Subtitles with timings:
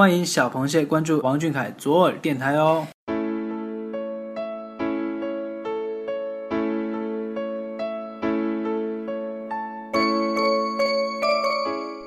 [0.00, 2.86] 欢迎小螃蟹关注王俊凯左耳电台哦。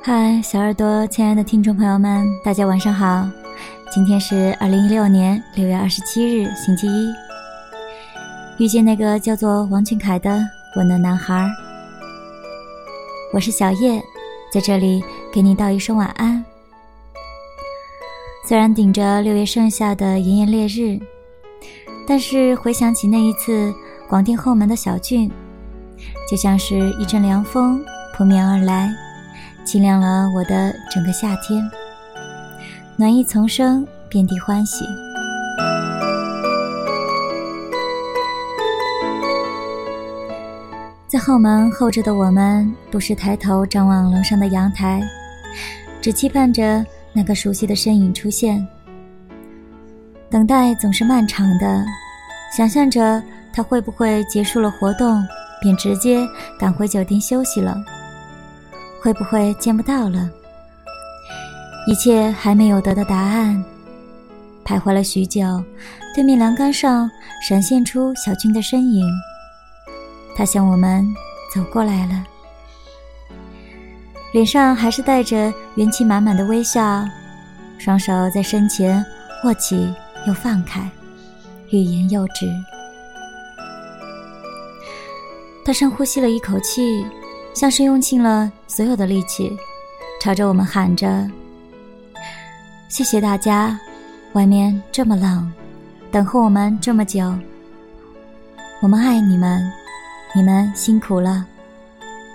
[0.01, 3.29] 嗨，小耳朵，亲爱的听众朋友们，大家晚上好。
[3.91, 7.13] 今天是二零一六年六月二十七日，星期一。
[8.57, 10.41] 遇见那个叫做王俊凯的
[10.77, 11.47] 温暖男孩，
[13.31, 14.01] 我是小叶，
[14.51, 16.43] 在这里给你道一声晚安。
[18.45, 20.99] 虽然顶着六月盛夏的炎炎烈日，
[22.05, 23.73] 但是回想起那一次
[24.09, 25.31] 广电后门的小俊，
[26.29, 27.81] 就像是一阵凉风
[28.17, 28.89] 扑面而来。
[29.63, 31.63] 清凉了我的整个夏天，
[32.97, 34.83] 暖意丛生，遍地欢喜。
[41.07, 45.01] 在后门候着的我们，不时抬头张望楼上的阳台，
[46.01, 48.65] 只期盼着那个熟悉的身影出现。
[50.29, 51.85] 等待总是漫长的，
[52.57, 53.21] 想象着
[53.53, 55.23] 他会不会结束了活动，
[55.61, 56.27] 便直接
[56.59, 57.77] 赶回酒店休息了。
[59.01, 60.29] 会不会见不到了？
[61.85, 63.63] 一切还没有得到答案。
[64.65, 65.41] 徘徊了许久，
[66.15, 67.09] 对面栏杆上
[67.47, 69.05] 闪现出小军的身影。
[70.35, 71.05] 他向我们
[71.53, 72.23] 走过来了，
[74.33, 77.07] 脸上还是带着元气满满的微笑，
[77.77, 79.03] 双手在身前
[79.45, 79.93] 握起
[80.27, 80.89] 又放开，
[81.69, 82.45] 欲言又止。
[85.63, 87.05] 他深呼吸了一口气。
[87.53, 89.55] 像是用尽了所有的力气，
[90.19, 91.29] 朝着我们喊着
[92.89, 93.79] ：“谢谢大家，
[94.31, 95.53] 外面这么冷，
[96.11, 97.31] 等候我们这么久。
[98.81, 99.61] 我们爱你们，
[100.33, 101.45] 你们辛苦了，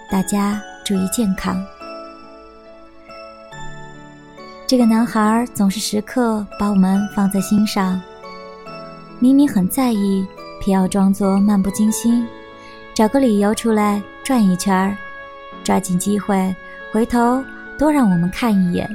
[0.09, 1.61] 大家注意健康。”
[4.69, 7.99] 这个男孩总是时刻把我们放在心上，
[9.19, 10.27] 明明很在意，
[10.61, 12.27] 偏要装作漫不经心，
[12.93, 14.95] 找个理由出来转一圈儿。
[15.65, 16.55] 抓紧机会，
[16.93, 17.43] 回头
[17.79, 18.87] 多让我们看一眼。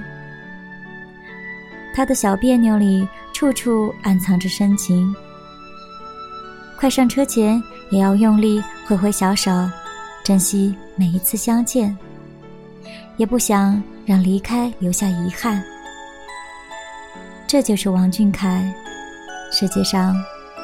[1.95, 5.11] 他的小别扭里，处处暗藏着深情。
[6.77, 7.59] 快上车前，
[7.89, 9.51] 也要用力挥挥小手，
[10.23, 11.97] 珍惜每一次相见，
[13.17, 15.63] 也不想让离开留下遗憾。
[17.47, 18.73] 这就是王俊凯，
[19.51, 20.15] 世界上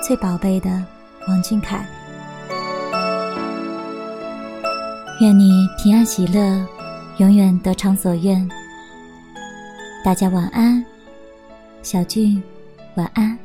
[0.02, 0.84] 最宝贝的
[1.28, 1.86] 王俊凯。
[5.22, 6.66] 愿你平安喜乐，
[7.18, 8.48] 永远得偿所愿。
[10.04, 10.84] 大家晚安，
[11.84, 12.42] 小俊，
[12.96, 13.38] 晚安。